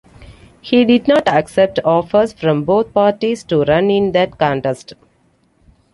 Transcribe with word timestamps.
He 0.61 0.83
did 0.83 1.07
not 1.07 1.27
accept 1.27 1.77
offers 1.85 2.33
from 2.33 2.63
both 2.63 2.91
parties 2.91 3.43
to 3.43 3.61
run 3.65 3.91
in 3.91 4.13
that 4.13 4.39
contest. 4.39 4.93